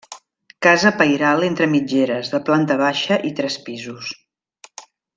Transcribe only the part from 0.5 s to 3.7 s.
Casa pairal entre mitgeres, de planta baixa i tres